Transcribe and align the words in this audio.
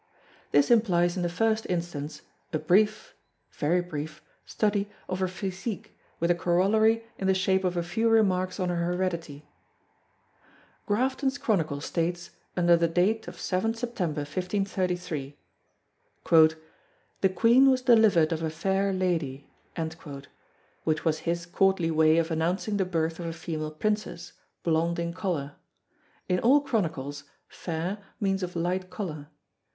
This 0.49 0.71
implies 0.71 1.15
in 1.15 1.21
the 1.21 1.29
first 1.29 1.67
instance 1.69 2.23
a 2.51 2.57
brief 2.57 3.13
(very 3.51 3.81
brief) 3.81 4.23
study 4.47 4.89
of 5.07 5.19
her 5.19 5.27
physique 5.27 5.95
with 6.19 6.31
a 6.31 6.33
corollary 6.33 7.05
in 7.19 7.27
the 7.27 7.35
shape 7.35 7.63
of 7.63 7.77
a 7.77 7.83
few 7.83 8.09
remarks 8.09 8.59
on 8.59 8.69
her 8.69 8.83
heredity: 8.83 9.47
Grafton's 10.87 11.37
Chronicle 11.37 11.81
states, 11.81 12.31
under 12.57 12.75
the 12.75 12.87
date 12.87 13.27
of 13.27 13.39
7 13.39 13.75
September 13.75 14.21
1533, 14.21 15.37
"the 16.31 17.29
Queene 17.29 17.69
was 17.69 17.83
delivered 17.83 18.31
of 18.31 18.41
a 18.41 18.49
fayre 18.49 18.91
Lady" 18.93 19.51
which 20.83 21.05
was 21.05 21.19
his 21.29 21.45
Courtly 21.45 21.91
way 21.91 22.17
of 22.17 22.31
announcing 22.31 22.77
the 22.77 22.85
birth 22.85 23.19
of 23.19 23.27
a 23.27 23.33
female 23.33 23.69
princess, 23.69 24.33
blond 24.63 24.97
in 24.97 25.13
colour. 25.13 25.57
In 26.27 26.39
all 26.39 26.59
chronicles 26.61 27.25
"fayre" 27.47 27.99
means 28.19 28.41
of 28.41 28.55
light 28.55 28.89
colour. 28.89 29.27